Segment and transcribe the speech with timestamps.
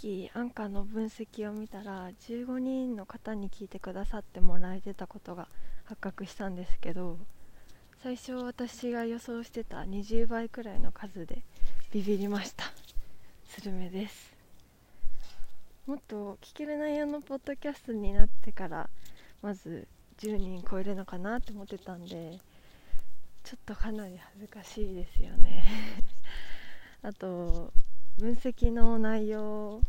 [0.00, 5.46] きアンカーの分析を見たら15人の方に聞いてくださってもらえてたことが
[5.84, 7.18] 発覚したんですけど
[8.02, 11.42] 最初私が予想してた20倍くらいの数で
[11.92, 12.64] ビビりました。
[13.44, 14.32] スルメです。
[15.86, 18.88] もっと聞ける内容のポッドキャストになってから
[19.42, 19.86] まず
[20.18, 22.38] 10人超えるのかなって思ってたんで
[23.44, 25.62] ちょっとかなり恥ずかしいですよね。
[27.02, 27.72] あと
[28.20, 29.80] 分析の内容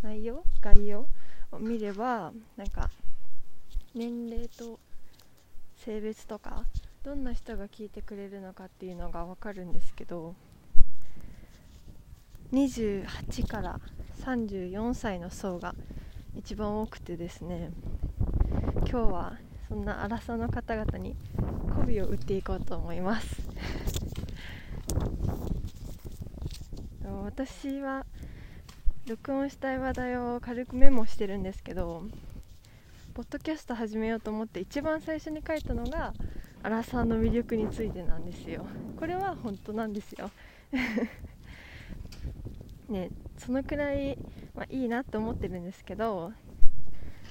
[0.00, 1.06] 内容概要
[1.52, 2.88] を見ればなんか
[3.94, 4.80] 年齢と
[5.76, 6.64] 性別とか
[7.04, 10.34] どんな人が聞いてくれるのかっていうのが分かるんですけど
[12.54, 13.78] 28から
[14.24, 15.74] 34歳の層が
[16.38, 17.70] 一番多くてですね
[18.76, 19.36] 今日は
[19.68, 21.14] そんな荒さの方々に
[21.68, 23.42] 媚びを打っていこうと思います。
[27.24, 28.04] 私は
[29.06, 32.04] 録音したい話題を軽くメモしてるんですけど
[33.14, 36.12] ポッドキャスト始めようと思って一番最初に書いたのが
[36.62, 38.66] アラサーの魅力についてなんですよ。
[38.98, 40.30] これは本当なんですよ。
[42.88, 44.18] ねそのくらい、
[44.54, 46.32] まあ、いいなと思ってるんですけど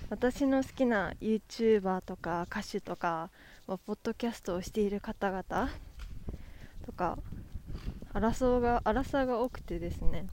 [0.09, 3.30] 私の好きな YouTuber とか歌手とか、
[3.67, 5.70] まあ、ポッドキャストをしている方々
[6.86, 7.17] とか
[8.20, 10.28] 争がアラサーが多くてですね。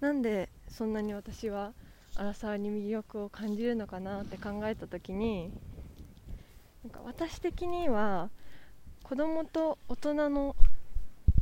[0.00, 1.72] なんでそんなに私は
[2.16, 5.50] アラサーに魅力を感じるのかなって考えた時に
[6.84, 8.30] なんか私的には
[9.02, 10.56] 子供と大人の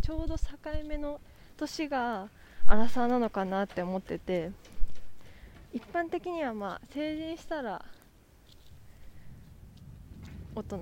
[0.03, 0.43] ちょうど境
[0.87, 1.21] 目の
[1.57, 2.29] 年が
[2.67, 4.51] アラサーなのかなって思ってて
[5.73, 7.85] 一般的にはまあ成人したら
[10.55, 10.77] 大人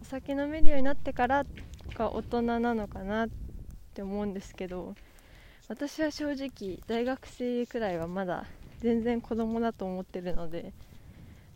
[0.00, 1.44] お酒飲めるようになってから
[1.94, 3.47] が大人なのかなって
[3.98, 4.94] って思うんですけど
[5.66, 8.44] 私は正直大学生くらいはまだ
[8.78, 10.72] 全然子供だと思ってるので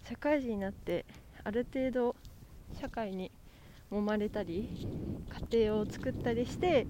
[0.08, 1.04] 社会人になって
[1.44, 2.16] ある程度
[2.80, 3.30] 社会に
[3.92, 4.88] 揉まれたり
[5.52, 6.84] 家庭を作ったりして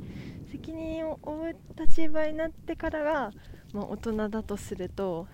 [0.50, 3.30] 責任を負う立場になってからが、
[3.74, 5.26] まあ、大人だとすると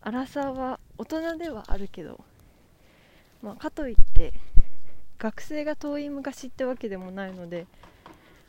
[0.00, 2.24] アラサーは大人ではあるけど、
[3.42, 4.32] まあ、かといって
[5.18, 7.66] 学生が遠い昔ってわけでもないので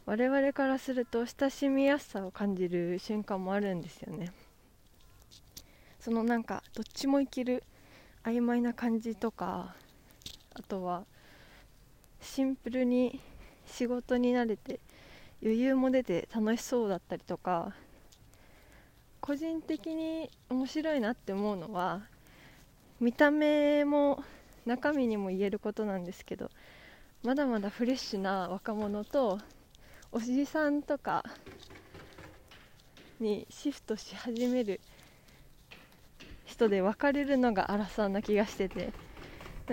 [0.05, 4.31] 我々からすると親しみやすさを感じる瞬間もあるんですよね。
[5.99, 7.63] そのなんかどっちもいける
[8.23, 9.73] 曖昧な感じとか
[10.53, 11.05] あとは
[12.19, 13.21] シンプルに
[13.65, 14.81] 仕事に慣れて
[15.41, 17.73] 余裕も出て楽しそうだったりとか
[19.21, 22.01] 個人的に面白いなって思うのは
[22.99, 24.23] 見た目も
[24.65, 26.49] 中身にも言えることなんですけど
[27.23, 29.39] まだまだフレッシュな若者と
[30.15, 31.23] おじさんとか
[33.19, 34.79] にシフトし始める
[36.45, 38.93] 人で分かれるのが荒さな気がしてて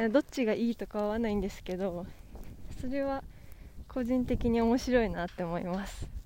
[0.08, 2.06] どっちがいいとかはないんですけど
[2.80, 3.22] それは
[3.86, 6.19] 個人的に面白いなって思います